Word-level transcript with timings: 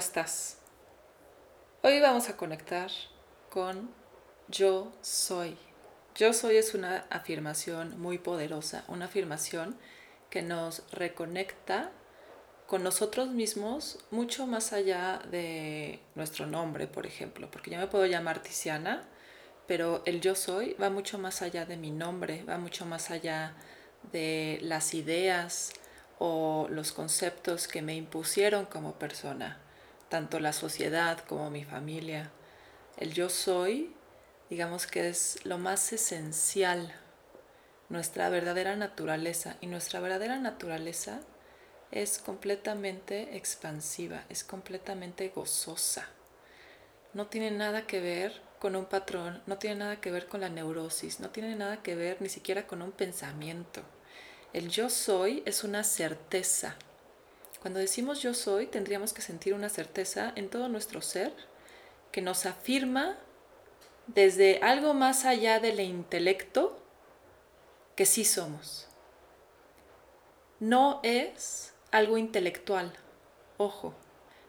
estás? 0.00 0.56
Hoy 1.82 2.00
vamos 2.00 2.30
a 2.30 2.36
conectar 2.38 2.90
con 3.50 3.90
yo 4.48 4.90
soy. 5.02 5.58
Yo 6.14 6.32
soy 6.32 6.56
es 6.56 6.72
una 6.72 7.04
afirmación 7.10 8.00
muy 8.00 8.16
poderosa, 8.16 8.82
una 8.88 9.04
afirmación 9.04 9.76
que 10.30 10.40
nos 10.40 10.90
reconecta 10.90 11.90
con 12.66 12.82
nosotros 12.82 13.28
mismos 13.28 13.98
mucho 14.10 14.46
más 14.46 14.72
allá 14.72 15.20
de 15.30 16.00
nuestro 16.14 16.46
nombre, 16.46 16.86
por 16.86 17.04
ejemplo, 17.04 17.50
porque 17.50 17.70
yo 17.70 17.78
me 17.78 17.86
puedo 17.86 18.06
llamar 18.06 18.42
Tiziana, 18.42 19.04
pero 19.66 20.02
el 20.06 20.22
yo 20.22 20.34
soy 20.34 20.74
va 20.80 20.88
mucho 20.88 21.18
más 21.18 21.42
allá 21.42 21.66
de 21.66 21.76
mi 21.76 21.90
nombre, 21.90 22.42
va 22.44 22.56
mucho 22.56 22.86
más 22.86 23.10
allá 23.10 23.52
de 24.12 24.60
las 24.62 24.94
ideas 24.94 25.74
o 26.18 26.68
los 26.70 26.92
conceptos 26.92 27.68
que 27.68 27.82
me 27.82 27.94
impusieron 27.96 28.64
como 28.64 28.94
persona, 28.94 29.58
tanto 30.10 30.40
la 30.40 30.52
sociedad 30.52 31.18
como 31.20 31.50
mi 31.50 31.64
familia. 31.64 32.30
El 32.98 33.14
yo 33.14 33.30
soy, 33.30 33.94
digamos 34.50 34.86
que 34.86 35.08
es 35.08 35.38
lo 35.44 35.56
más 35.56 35.94
esencial, 35.94 36.92
nuestra 37.88 38.28
verdadera 38.28 38.76
naturaleza. 38.76 39.56
Y 39.62 39.66
nuestra 39.66 40.00
verdadera 40.00 40.38
naturaleza 40.38 41.20
es 41.90 42.18
completamente 42.18 43.36
expansiva, 43.36 44.24
es 44.28 44.44
completamente 44.44 45.28
gozosa. 45.28 46.06
No 47.14 47.26
tiene 47.26 47.50
nada 47.50 47.86
que 47.86 48.00
ver 48.00 48.40
con 48.58 48.76
un 48.76 48.86
patrón, 48.86 49.42
no 49.46 49.58
tiene 49.58 49.76
nada 49.76 50.00
que 50.00 50.10
ver 50.10 50.26
con 50.26 50.40
la 50.40 50.48
neurosis, 50.48 51.20
no 51.20 51.30
tiene 51.30 51.56
nada 51.56 51.82
que 51.82 51.94
ver 51.94 52.20
ni 52.20 52.28
siquiera 52.28 52.66
con 52.66 52.82
un 52.82 52.92
pensamiento. 52.92 53.82
El 54.52 54.70
yo 54.70 54.90
soy 54.90 55.42
es 55.46 55.64
una 55.64 55.82
certeza. 55.84 56.76
Cuando 57.60 57.78
decimos 57.78 58.22
yo 58.22 58.34
soy, 58.34 58.66
tendríamos 58.66 59.12
que 59.12 59.22
sentir 59.22 59.54
una 59.54 59.68
certeza 59.68 60.32
en 60.36 60.48
todo 60.48 60.68
nuestro 60.68 61.02
ser 61.02 61.32
que 62.12 62.22
nos 62.22 62.46
afirma 62.46 63.18
desde 64.06 64.58
algo 64.62 64.94
más 64.94 65.24
allá 65.24 65.60
del 65.60 65.80
intelecto 65.80 66.82
que 67.96 68.06
sí 68.06 68.24
somos. 68.24 68.88
No 70.58 71.00
es 71.02 71.74
algo 71.90 72.18
intelectual, 72.18 72.92
ojo, 73.56 73.94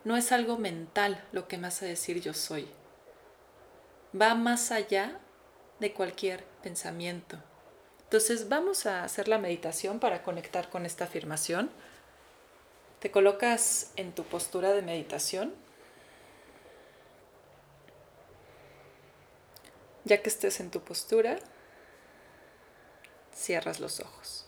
no 0.03 0.17
es 0.17 0.31
algo 0.31 0.57
mental 0.57 1.23
lo 1.31 1.47
que 1.47 1.57
me 1.57 1.67
hace 1.67 1.85
decir 1.85 2.21
yo 2.21 2.33
soy 2.33 2.67
va 4.19 4.35
más 4.35 4.71
allá 4.71 5.19
de 5.79 5.93
cualquier 5.93 6.43
pensamiento. 6.61 7.37
Entonces 8.03 8.49
vamos 8.49 8.85
a 8.85 9.03
hacer 9.03 9.27
la 9.27 9.37
meditación 9.37 9.99
para 9.99 10.23
conectar 10.23 10.69
con 10.69 10.85
esta 10.85 11.05
afirmación. 11.05 11.69
Te 13.01 13.09
colocas 13.09 13.91
en 13.95 14.13
tu 14.13 14.23
postura 14.23 14.73
de 14.73 14.83
meditación. 14.83 15.55
Ya 20.03 20.21
que 20.21 20.29
estés 20.29 20.59
en 20.59 20.69
tu 20.69 20.81
postura, 20.81 21.39
cierras 23.33 23.79
los 23.79 24.01
ojos. 24.01 24.47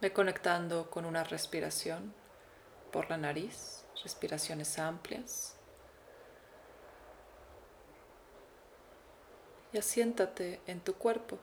Ve 0.00 0.14
conectando 0.14 0.88
con 0.90 1.04
una 1.04 1.24
respiración 1.24 2.14
por 2.90 3.10
la 3.10 3.18
nariz, 3.18 3.84
respiraciones 4.02 4.78
amplias. 4.78 5.56
Y 9.74 9.78
asiéntate 9.78 10.62
en 10.66 10.80
tu 10.80 10.94
cuerpo. 10.94 11.38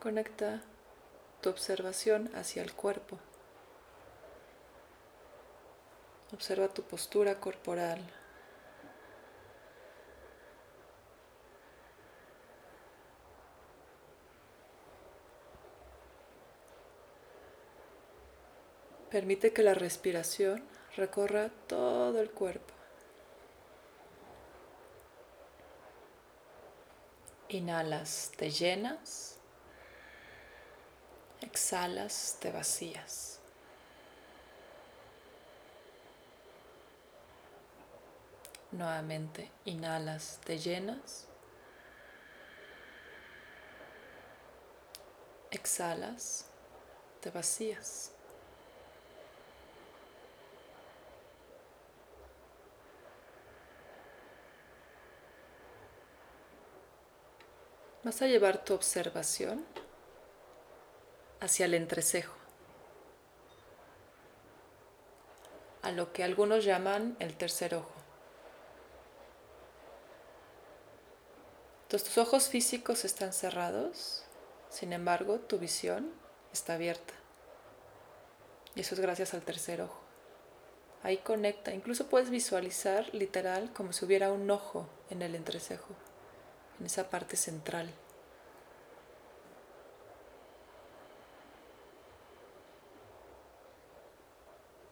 Conecta 0.00 0.62
tu 1.40 1.50
observación 1.50 2.30
hacia 2.36 2.62
el 2.62 2.72
cuerpo. 2.72 3.18
Observa 6.32 6.68
tu 6.68 6.82
postura 6.82 7.40
corporal. 7.40 8.00
Permite 19.10 19.52
que 19.52 19.62
la 19.62 19.74
respiración 19.74 20.62
recorra 20.94 21.48
todo 21.66 22.20
el 22.20 22.30
cuerpo. 22.30 22.74
Inhalas, 27.48 28.30
te 28.36 28.50
llenas. 28.50 29.37
Exhalas, 31.58 32.36
te 32.40 32.52
vacías. 32.52 33.40
Nuevamente, 38.70 39.50
inhalas, 39.64 40.38
te 40.44 40.56
llenas. 40.56 41.26
Exhalas, 45.50 46.46
te 47.20 47.30
vacías. 47.30 48.12
Vas 58.04 58.22
a 58.22 58.26
llevar 58.28 58.64
tu 58.64 58.74
observación 58.74 59.66
hacia 61.40 61.66
el 61.66 61.74
entrecejo, 61.74 62.34
a 65.82 65.90
lo 65.92 66.12
que 66.12 66.24
algunos 66.24 66.64
llaman 66.64 67.16
el 67.20 67.36
tercer 67.36 67.74
ojo. 67.74 67.92
Entonces, 71.82 72.08
tus 72.08 72.18
ojos 72.18 72.48
físicos 72.48 73.04
están 73.04 73.32
cerrados, 73.32 74.24
sin 74.68 74.92
embargo, 74.92 75.38
tu 75.38 75.58
visión 75.58 76.12
está 76.52 76.74
abierta. 76.74 77.14
Y 78.74 78.80
eso 78.82 78.94
es 78.94 79.00
gracias 79.00 79.32
al 79.32 79.42
tercer 79.42 79.80
ojo. 79.80 80.00
Ahí 81.02 81.18
conecta, 81.18 81.72
incluso 81.72 82.08
puedes 82.08 82.28
visualizar 82.28 83.14
literal 83.14 83.72
como 83.72 83.92
si 83.92 84.04
hubiera 84.04 84.32
un 84.32 84.50
ojo 84.50 84.88
en 85.10 85.22
el 85.22 85.34
entrecejo 85.34 85.94
en 86.78 86.86
esa 86.86 87.10
parte 87.10 87.36
central. 87.36 87.90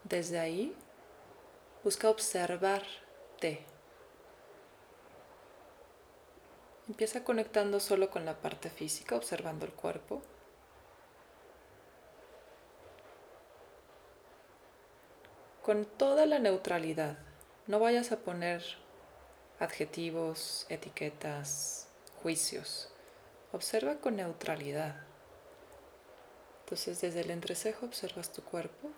Desde 0.08 0.38
ahí, 0.38 0.72
busca 1.82 2.08
observarte. 2.08 3.66
Empieza 6.86 7.24
conectando 7.24 7.80
solo 7.80 8.08
con 8.08 8.24
la 8.24 8.40
parte 8.40 8.70
física, 8.70 9.16
observando 9.16 9.66
el 9.66 9.72
cuerpo. 9.72 10.22
Con 15.64 15.84
toda 15.84 16.24
la 16.26 16.38
neutralidad. 16.38 17.18
No 17.66 17.80
vayas 17.80 18.12
a 18.12 18.18
poner 18.18 18.62
adjetivos, 19.58 20.66
etiquetas, 20.68 21.88
juicios. 22.22 22.92
Observa 23.50 23.96
con 23.96 24.14
neutralidad. 24.14 25.02
Entonces 26.60 27.00
desde 27.00 27.22
el 27.22 27.32
entrecejo 27.32 27.86
observas 27.86 28.32
tu 28.32 28.44
cuerpo. 28.44 28.88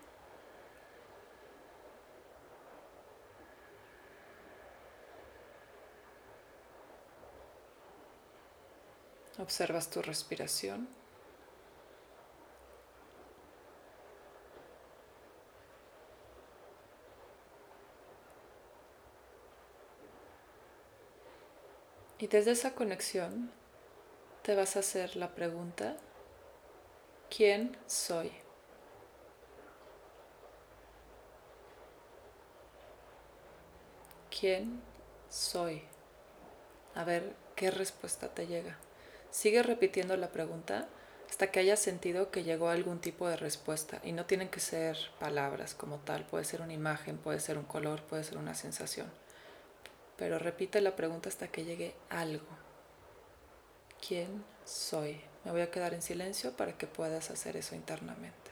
Observas 9.39 9.89
tu 9.89 10.01
respiración. 10.01 10.89
Y 22.19 22.27
desde 22.27 22.51
esa 22.51 22.75
conexión 22.75 23.49
te 24.43 24.53
vas 24.55 24.75
a 24.75 24.79
hacer 24.79 25.15
la 25.15 25.33
pregunta, 25.33 25.95
¿quién 27.29 27.77
soy? 27.87 28.29
¿Quién 34.37 34.81
soy? 35.29 35.81
A 36.93 37.05
ver 37.05 37.33
qué 37.55 37.71
respuesta 37.71 38.27
te 38.33 38.45
llega. 38.45 38.77
Sigue 39.31 39.63
repitiendo 39.63 40.17
la 40.17 40.29
pregunta 40.29 40.87
hasta 41.29 41.51
que 41.51 41.59
hayas 41.59 41.79
sentido 41.79 42.31
que 42.31 42.43
llegó 42.43 42.69
algún 42.69 42.99
tipo 42.99 43.27
de 43.27 43.37
respuesta. 43.37 44.01
Y 44.03 44.11
no 44.11 44.25
tienen 44.25 44.49
que 44.49 44.59
ser 44.59 44.97
palabras 45.19 45.75
como 45.75 45.97
tal, 45.97 46.25
puede 46.25 46.45
ser 46.45 46.61
una 46.61 46.73
imagen, 46.73 47.17
puede 47.17 47.39
ser 47.39 47.57
un 47.57 47.65
color, 47.65 48.01
puede 48.03 48.23
ser 48.23 48.37
una 48.37 48.55
sensación 48.55 49.07
pero 50.19 50.37
repite 50.37 50.81
la 50.81 50.97
pregunta 50.97 51.29
hasta 51.29 51.47
que 51.47 51.63
llegue 51.63 51.95
algo. 52.09 52.45
¿Quién 54.05 54.43
soy? 54.65 55.21
Me 55.45 55.51
voy 55.51 55.61
a 55.61 55.71
quedar 55.71 55.93
en 55.93 56.01
silencio 56.01 56.51
para 56.57 56.77
que 56.77 56.87
puedas 56.87 57.31
hacer 57.31 57.55
eso 57.55 57.73
internamente. 57.73 58.48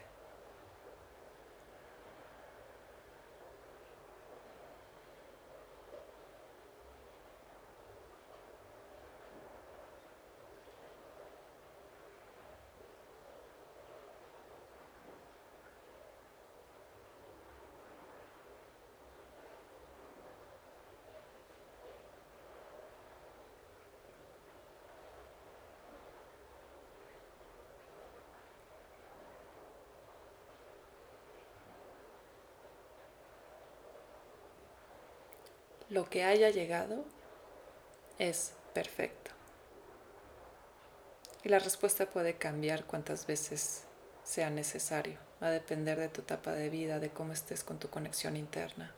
Lo 35.89 36.09
que 36.09 36.23
haya 36.23 36.49
llegado 36.49 37.05
es 38.19 38.53
perfecto. 38.73 39.31
Y 41.43 41.49
la 41.49 41.59
respuesta 41.59 42.09
puede 42.09 42.35
cambiar 42.35 42.85
cuantas 42.85 43.25
veces 43.25 43.83
sea 44.23 44.49
necesario. 44.49 45.19
Va 45.41 45.47
a 45.47 45.51
depender 45.51 45.97
de 45.99 46.09
tu 46.09 46.21
etapa 46.21 46.51
de 46.51 46.69
vida, 46.69 46.99
de 46.99 47.09
cómo 47.09 47.31
estés 47.31 47.63
con 47.63 47.79
tu 47.79 47.89
conexión 47.89 48.35
interna. 48.35 48.93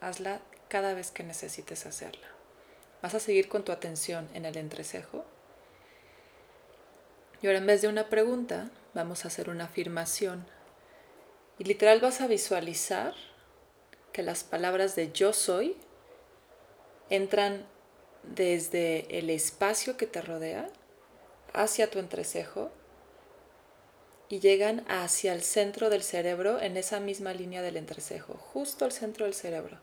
Hazla 0.00 0.40
cada 0.68 0.94
vez 0.94 1.10
que 1.10 1.22
necesites 1.22 1.86
hacerla. 1.86 2.26
Vas 3.00 3.14
a 3.14 3.20
seguir 3.20 3.48
con 3.48 3.64
tu 3.64 3.72
atención 3.72 4.28
en 4.34 4.44
el 4.44 4.56
entrecejo. 4.56 5.24
Y 7.40 7.46
ahora 7.46 7.60
en 7.60 7.66
vez 7.66 7.80
de 7.80 7.88
una 7.88 8.08
pregunta, 8.08 8.70
vamos 8.94 9.24
a 9.24 9.28
hacer 9.28 9.48
una 9.48 9.64
afirmación. 9.64 10.44
Y 11.58 11.64
literal 11.64 12.00
vas 12.00 12.20
a 12.20 12.26
visualizar 12.26 13.14
que 14.12 14.22
las 14.22 14.44
palabras 14.44 14.96
de 14.96 15.12
yo 15.12 15.32
soy 15.32 15.76
entran 17.10 17.66
desde 18.22 19.18
el 19.18 19.30
espacio 19.30 19.96
que 19.96 20.06
te 20.06 20.20
rodea 20.20 20.68
hacia 21.52 21.90
tu 21.90 21.98
entrecejo 21.98 22.70
y 24.28 24.40
llegan 24.40 24.84
hacia 24.88 25.32
el 25.32 25.42
centro 25.42 25.88
del 25.88 26.02
cerebro 26.02 26.60
en 26.60 26.76
esa 26.76 27.00
misma 27.00 27.32
línea 27.32 27.62
del 27.62 27.76
entrecejo, 27.76 28.34
justo 28.34 28.84
al 28.84 28.92
centro 28.92 29.24
del 29.24 29.34
cerebro. 29.34 29.78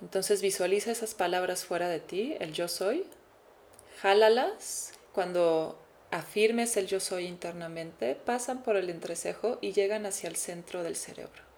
Entonces 0.00 0.42
visualiza 0.42 0.92
esas 0.92 1.14
palabras 1.14 1.64
fuera 1.64 1.88
de 1.88 2.00
ti, 2.00 2.36
el 2.40 2.52
yo 2.52 2.68
soy, 2.68 3.04
jálalas 4.00 4.92
cuando 5.12 5.78
afirmes 6.10 6.76
el 6.76 6.86
yo 6.86 7.00
soy 7.00 7.26
internamente, 7.26 8.14
pasan 8.14 8.62
por 8.62 8.76
el 8.76 8.90
entrecejo 8.90 9.58
y 9.60 9.72
llegan 9.72 10.06
hacia 10.06 10.28
el 10.28 10.36
centro 10.36 10.82
del 10.82 10.96
cerebro. 10.96 11.51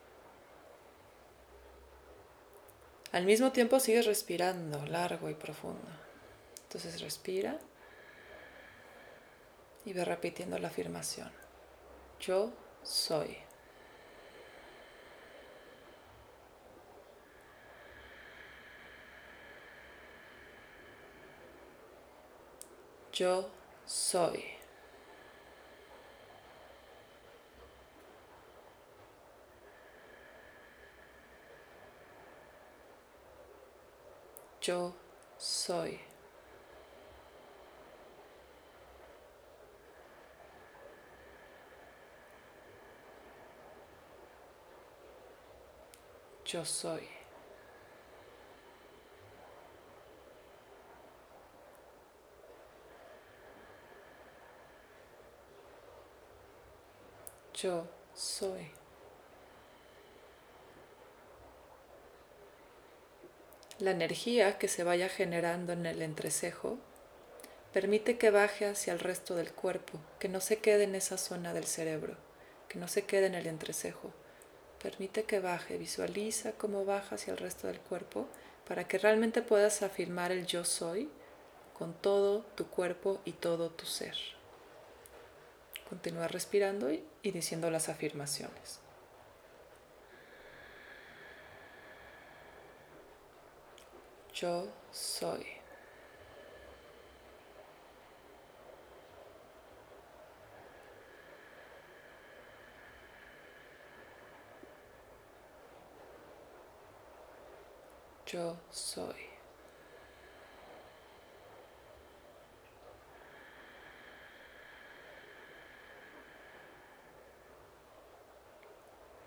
Al 3.14 3.26
mismo 3.26 3.52
tiempo 3.52 3.78
sigues 3.78 4.06
respirando 4.06 4.84
largo 4.86 5.30
y 5.30 5.34
profundo. 5.34 5.88
Entonces 6.64 7.00
respira 7.00 7.60
y 9.84 9.92
ve 9.92 10.04
repitiendo 10.04 10.58
la 10.58 10.66
afirmación. 10.66 11.30
Yo 12.18 12.52
soy. 12.82 13.36
Yo 23.12 23.48
soy. 23.86 24.53
Yo 34.66 34.94
soy. 35.36 36.00
Yo 46.46 46.64
soy. 46.64 47.08
Yo 57.54 57.86
soy. 58.14 58.83
La 63.80 63.90
energía 63.90 64.56
que 64.56 64.68
se 64.68 64.84
vaya 64.84 65.08
generando 65.08 65.72
en 65.72 65.84
el 65.86 66.00
entrecejo 66.00 66.78
permite 67.72 68.18
que 68.18 68.30
baje 68.30 68.66
hacia 68.66 68.92
el 68.92 69.00
resto 69.00 69.34
del 69.34 69.52
cuerpo, 69.52 69.98
que 70.20 70.28
no 70.28 70.40
se 70.40 70.58
quede 70.58 70.84
en 70.84 70.94
esa 70.94 71.18
zona 71.18 71.52
del 71.52 71.64
cerebro, 71.64 72.16
que 72.68 72.78
no 72.78 72.86
se 72.86 73.02
quede 73.02 73.26
en 73.26 73.34
el 73.34 73.48
entrecejo. 73.48 74.12
Permite 74.80 75.24
que 75.24 75.40
baje, 75.40 75.76
visualiza 75.76 76.52
cómo 76.52 76.84
baja 76.84 77.16
hacia 77.16 77.32
el 77.32 77.38
resto 77.38 77.66
del 77.66 77.80
cuerpo 77.80 78.28
para 78.64 78.86
que 78.86 78.98
realmente 78.98 79.42
puedas 79.42 79.82
afirmar 79.82 80.30
el 80.30 80.46
yo 80.46 80.64
soy 80.64 81.10
con 81.76 81.94
todo 81.94 82.42
tu 82.54 82.68
cuerpo 82.68 83.20
y 83.24 83.32
todo 83.32 83.70
tu 83.70 83.86
ser. 83.86 84.16
Continúa 85.88 86.28
respirando 86.28 86.92
y, 86.92 87.04
diciendo 87.22 87.70
las 87.70 87.88
afirmaciones. 87.88 88.83
Yo 94.34 94.66
soy. 94.90 95.46
Yo 108.26 108.56
soy. 108.70 109.14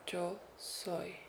Yo 0.05 0.37
soy. 0.57 1.26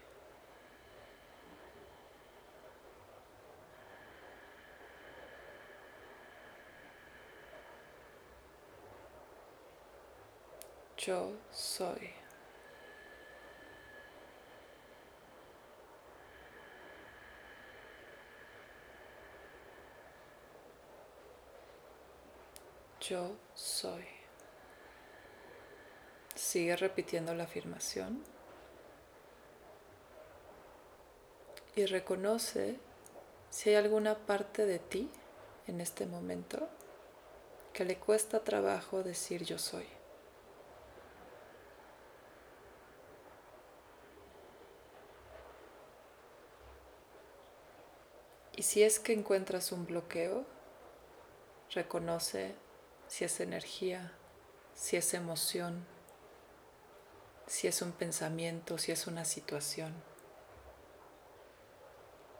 Yo 11.08 11.32
soy. 11.50 12.10
Yo 23.00 23.36
soy. 23.54 24.04
Sigue 26.34 26.76
repitiendo 26.76 27.32
la 27.34 27.44
afirmación 27.44 28.22
y 31.74 31.86
reconoce 31.86 32.76
si 33.48 33.70
hay 33.70 33.76
alguna 33.76 34.14
parte 34.14 34.66
de 34.66 34.78
ti 34.78 35.10
en 35.68 35.80
este 35.80 36.04
momento 36.04 36.68
que 37.72 37.86
le 37.86 37.96
cuesta 37.96 38.44
trabajo 38.44 39.02
decir 39.02 39.42
yo 39.44 39.56
soy. 39.56 39.97
Y 48.58 48.64
si 48.64 48.82
es 48.82 48.98
que 48.98 49.12
encuentras 49.12 49.70
un 49.70 49.86
bloqueo, 49.86 50.44
reconoce 51.70 52.56
si 53.06 53.24
es 53.24 53.38
energía, 53.38 54.10
si 54.74 54.96
es 54.96 55.14
emoción, 55.14 55.86
si 57.46 57.68
es 57.68 57.82
un 57.82 57.92
pensamiento, 57.92 58.76
si 58.76 58.90
es 58.90 59.06
una 59.06 59.24
situación. 59.24 59.94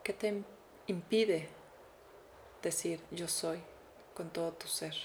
¿Qué 0.03 0.11
te 0.11 0.43
impide 0.87 1.47
decir 2.61 3.01
yo 3.11 3.29
soy 3.29 3.63
con 4.13 4.29
todo 4.29 4.51
tu 4.51 4.67
ser, 4.67 4.95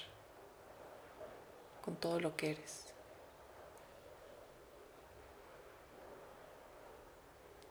con 1.81 1.95
todo 1.95 2.19
lo 2.19 2.35
que 2.35 2.51
eres? 2.51 2.87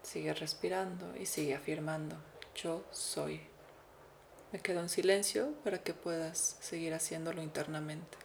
Sigue 0.00 0.32
respirando 0.32 1.14
y 1.14 1.26
sigue 1.26 1.54
afirmando 1.54 2.16
yo 2.54 2.84
soy. 2.90 3.40
Me 4.52 4.61
quedo 4.61 4.80
en 4.80 4.88
silencio 4.88 5.52
para 5.64 5.78
que 5.82 5.94
puedas 5.94 6.56
seguir 6.61 6.94
haciéndolo 6.94 7.42
internamente. 7.42 8.23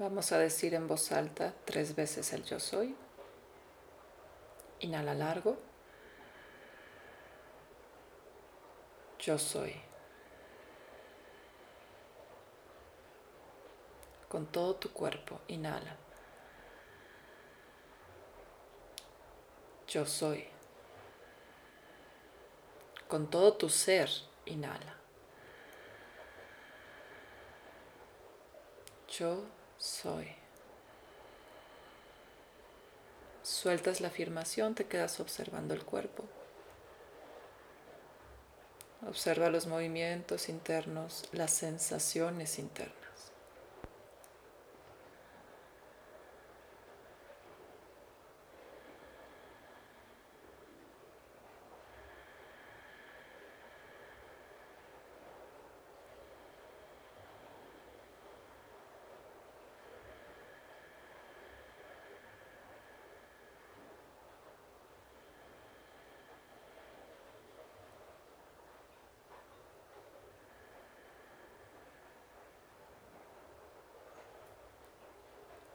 Vamos 0.00 0.32
a 0.32 0.38
decir 0.38 0.72
en 0.72 0.88
voz 0.88 1.12
alta 1.12 1.52
tres 1.66 1.94
veces 1.94 2.32
el 2.32 2.42
yo 2.42 2.58
soy. 2.58 2.96
Inhala 4.78 5.12
largo. 5.12 5.58
Yo 9.18 9.38
soy. 9.38 9.78
Con 14.26 14.46
todo 14.46 14.76
tu 14.76 14.90
cuerpo, 14.90 15.42
inhala. 15.48 15.94
Yo 19.86 20.06
soy. 20.06 20.48
Con 23.06 23.28
todo 23.28 23.52
tu 23.52 23.68
ser, 23.68 24.08
inhala. 24.46 24.96
Yo 29.08 29.59
soy. 29.80 30.28
Sueltas 33.42 34.00
la 34.00 34.08
afirmación, 34.08 34.74
te 34.74 34.86
quedas 34.86 35.18
observando 35.18 35.74
el 35.74 35.84
cuerpo. 35.84 36.24
Observa 39.08 39.48
los 39.48 39.66
movimientos 39.66 40.50
internos, 40.50 41.24
las 41.32 41.50
sensaciones 41.52 42.58
internas. 42.58 42.99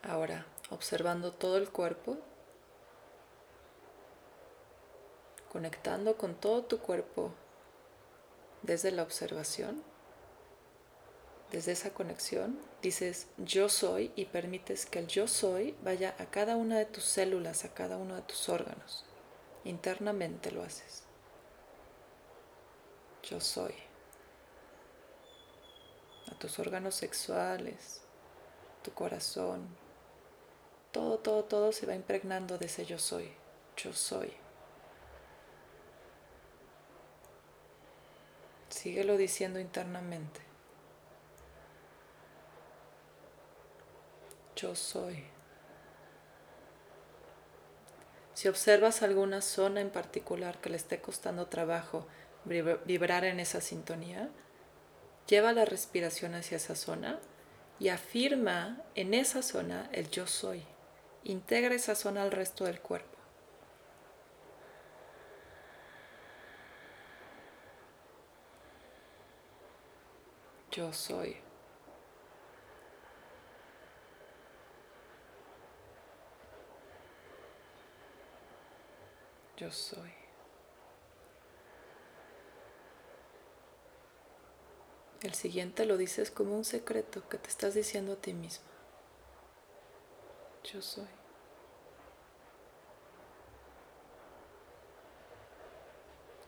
Ahora, 0.07 0.45
observando 0.69 1.31
todo 1.31 1.57
el 1.57 1.69
cuerpo, 1.69 2.17
conectando 5.51 6.15
con 6.15 6.35
todo 6.35 6.63
tu 6.63 6.79
cuerpo 6.79 7.31
desde 8.61 8.91
la 8.91 9.01
observación, 9.01 9.83
desde 11.51 11.71
esa 11.71 11.91
conexión, 11.91 12.59
dices 12.83 13.27
yo 13.37 13.67
soy 13.67 14.11
y 14.15 14.25
permites 14.25 14.85
que 14.85 14.99
el 14.99 15.07
yo 15.07 15.27
soy 15.27 15.75
vaya 15.83 16.15
a 16.19 16.25
cada 16.25 16.55
una 16.55 16.77
de 16.77 16.85
tus 16.85 17.05
células, 17.05 17.65
a 17.65 17.73
cada 17.73 17.97
uno 17.97 18.15
de 18.15 18.21
tus 18.21 18.47
órganos. 18.49 19.05
Internamente 19.63 20.51
lo 20.51 20.61
haces. 20.61 21.03
Yo 23.23 23.39
soy. 23.39 23.73
A 26.31 26.37
tus 26.37 26.59
órganos 26.59 26.93
sexuales, 26.93 28.01
tu 28.83 28.91
corazón, 28.91 29.67
todo, 30.95 31.17
todo, 31.17 31.43
todo 31.43 31.71
se 31.73 31.85
va 31.85 31.93
impregnando 31.93 32.57
de 32.57 32.67
ese 32.67 32.85
yo 32.85 32.97
soy, 32.97 33.29
yo 33.75 33.91
soy. 33.91 34.31
Síguelo 38.69 39.17
diciendo 39.17 39.59
internamente. 39.59 40.39
Yo 44.55 44.73
soy. 44.73 45.25
Si 48.33 48.47
observas 48.47 49.01
alguna 49.01 49.41
zona 49.41 49.81
en 49.81 49.89
particular 49.89 50.61
que 50.61 50.69
le 50.69 50.77
esté 50.77 51.01
costando 51.01 51.47
trabajo 51.47 52.07
vibrar 52.45 53.25
en 53.25 53.41
esa 53.41 53.59
sintonía, 53.59 54.29
lleva 55.27 55.51
la 55.51 55.65
respiración 55.65 56.35
hacia 56.35 56.55
esa 56.55 56.75
zona 56.75 57.19
y 57.81 57.89
afirma 57.89 58.81
en 58.95 59.13
esa 59.13 59.41
zona 59.41 59.89
el 59.91 60.09
yo 60.09 60.25
soy. 60.25 60.65
Integra 61.27 61.73
esa 61.73 61.95
zona 61.95 62.21
al 62.21 62.29
resto 62.29 62.65
del 62.65 62.79
cuerpo. 62.79 63.17
Yo 70.71 70.93
soy. 70.93 71.37
Yo 79.57 79.71
soy. 79.71 80.13
El 85.23 85.33
siguiente 85.33 85.85
lo 85.85 85.97
dices 85.97 86.29
como 86.29 86.55
un 86.55 86.65
secreto 86.65 87.27
que 87.27 87.39
te 87.39 87.49
estás 87.49 87.73
diciendo 87.73 88.13
a 88.13 88.15
ti 88.17 88.33
mismo 88.33 88.74
yo 90.65 90.81
soy. 90.81 91.07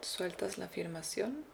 Sueltas 0.02 0.58
la 0.58 0.66
afirmación. 0.66 1.46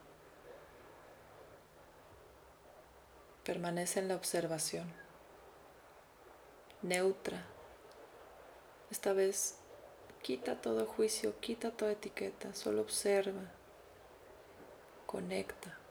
Permanece 3.43 3.99
en 3.99 4.07
la 4.07 4.15
observación. 4.15 4.91
Neutra. 6.81 7.43
Esta 8.89 9.13
vez 9.13 9.57
quita 10.21 10.61
todo 10.61 10.85
juicio, 10.85 11.39
quita 11.39 11.71
toda 11.71 11.91
etiqueta, 11.91 12.53
solo 12.53 12.81
observa. 12.81 13.41
Conecta. 15.05 15.82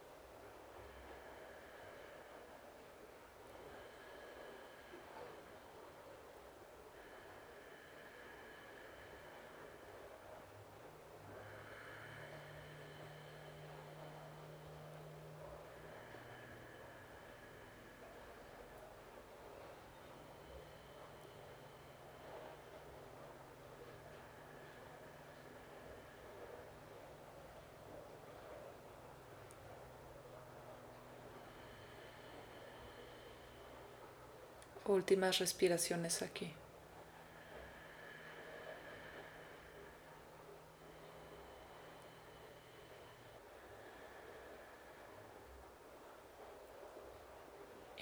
Últimas 34.86 35.38
respiraciones 35.38 36.22
aquí. 36.22 36.54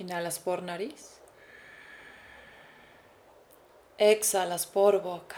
Inhalas 0.00 0.38
por 0.38 0.62
nariz. 0.62 1.20
Exhalas 3.98 4.66
por 4.66 5.02
boca. 5.02 5.36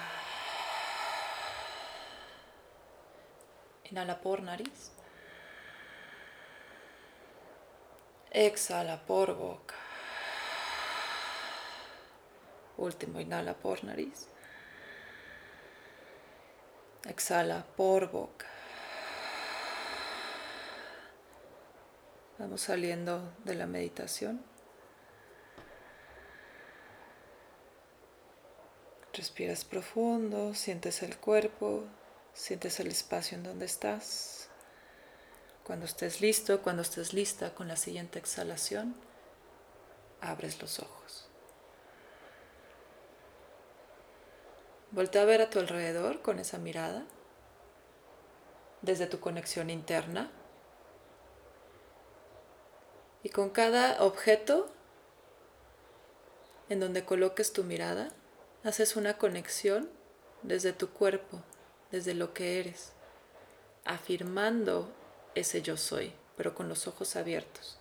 Inhala 3.91 4.21
por 4.21 4.41
nariz. 4.41 4.93
Exhala 8.31 9.05
por 9.05 9.35
boca. 9.35 9.82
Último, 12.83 13.21
inhala 13.21 13.55
por 13.55 13.85
nariz. 13.85 14.27
Exhala 17.09 17.65
por 17.77 18.11
boca. 18.11 18.47
Vamos 22.39 22.62
saliendo 22.62 23.35
de 23.45 23.55
la 23.55 23.67
meditación. 23.69 24.43
Respiras 29.12 29.65
profundo, 29.65 30.53
sientes 30.53 31.05
el 31.05 31.17
cuerpo, 31.19 31.85
sientes 32.35 32.81
el 32.81 32.89
espacio 32.89 33.37
en 33.37 33.45
donde 33.45 33.67
estás. 33.67 34.49
Cuando 35.62 35.87
estés 35.87 36.21
listo, 36.21 36.61
cuando 36.62 36.83
estés 36.83 37.12
lista 37.12 37.55
con 37.55 37.69
la 37.69 37.77
siguiente 37.77 38.19
exhalación, 38.19 38.97
abres 40.21 40.61
los 40.61 40.81
ojos. 40.81 41.22
Voltea 44.93 45.23
a 45.23 45.25
ver 45.25 45.41
a 45.41 45.49
tu 45.49 45.59
alrededor 45.59 46.21
con 46.21 46.39
esa 46.39 46.59
mirada, 46.59 47.05
desde 48.83 49.07
tu 49.07 49.21
conexión 49.21 49.71
interna. 49.71 50.31
Y 53.23 53.31
con 53.31 53.49
cada 53.49 54.03
objeto, 54.03 54.69
en 56.69 56.81
donde 56.81 57.07
coloques 57.07 57.55
tu 57.55 57.65
mirada, 57.65 58.11
haces 58.65 58.95
una 58.97 59.17
conexión 59.17 59.89
desde 60.43 60.75
tu 60.75 60.91
cuerpo, 60.91 61.41
desde 61.91 62.13
lo 62.13 62.35
que 62.35 62.61
eres, 62.61 62.93
afirmando 63.87 64.93
ese 65.35 65.63
yo 65.63 65.79
soy, 65.79 66.13
pero 66.37 66.55
con 66.55 66.69
los 66.69 66.87
ojos 66.87 67.17
abiertos. 67.17 67.79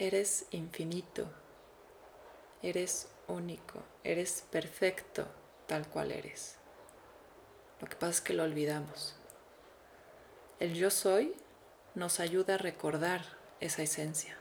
Eres 0.00 0.46
infinito, 0.50 1.26
eres 2.62 3.10
único, 3.28 3.82
eres 4.02 4.46
perfecto 4.50 5.26
tal 5.66 5.86
cual 5.88 6.10
eres. 6.10 6.56
Lo 7.82 7.86
que 7.86 7.96
pasa 7.96 8.12
es 8.12 8.20
que 8.22 8.32
lo 8.32 8.44
olvidamos. 8.44 9.14
El 10.58 10.72
yo 10.72 10.88
soy 10.88 11.34
nos 11.94 12.18
ayuda 12.18 12.54
a 12.54 12.56
recordar 12.56 13.20
esa 13.60 13.82
esencia, 13.82 14.38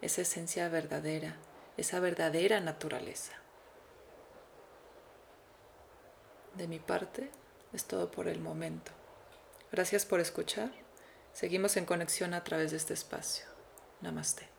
esa 0.00 0.22
esencia 0.22 0.68
verdadera, 0.68 1.36
esa 1.76 2.00
verdadera 2.00 2.58
naturaleza. 2.58 3.34
De 6.56 6.66
mi 6.66 6.80
parte 6.80 7.30
es 7.72 7.84
todo 7.84 8.10
por 8.10 8.26
el 8.26 8.40
momento. 8.40 8.90
Gracias 9.70 10.04
por 10.04 10.18
escuchar. 10.18 10.72
Seguimos 11.32 11.76
en 11.76 11.84
conexión 11.84 12.34
a 12.34 12.42
través 12.42 12.72
de 12.72 12.78
este 12.78 12.94
espacio. 12.94 13.57
Namaste. 14.02 14.57